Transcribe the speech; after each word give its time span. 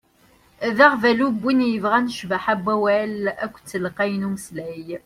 D 0.75 0.77
aɣbalu 0.85 1.27
i 1.31 1.37
win 1.41 1.67
yebɣan 1.71 2.11
ccbaḥa 2.15 2.55
n 2.59 2.63
wawal 2.65 3.21
akked 3.45 3.63
telqayt 3.71 4.15
n 4.17 4.27
umeslay. 4.27 4.87